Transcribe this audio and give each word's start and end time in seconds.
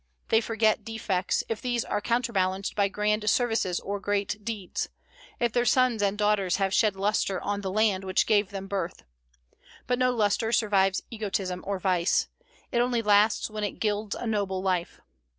They 0.29 0.41
forget 0.41 0.83
defects, 0.83 1.43
if 1.47 1.61
these 1.61 1.85
are 1.85 2.01
counterbalanced 2.01 2.73
by 2.75 2.87
grand 2.87 3.29
services 3.29 3.79
or 3.79 3.99
great 3.99 4.43
deeds, 4.43 4.89
if 5.39 5.53
their 5.53 5.63
sons 5.63 6.01
and 6.01 6.17
daughters 6.17 6.55
have 6.55 6.73
shed 6.73 6.95
lustre 6.95 7.39
on 7.39 7.61
the 7.61 7.69
land 7.69 8.03
which 8.03 8.25
gave 8.25 8.49
them 8.49 8.65
birth. 8.67 9.03
But 9.85 9.99
no 9.99 10.09
lustre 10.11 10.51
survives 10.51 11.03
egotism 11.11 11.63
or 11.67 11.77
vice; 11.77 12.29
it 12.71 12.79
only 12.79 13.03
lasts 13.03 13.47
when 13.51 13.63
it 13.63 13.79
gilds 13.79 14.15
a 14.15 14.25
noble 14.25 14.63
life. 14.63 15.01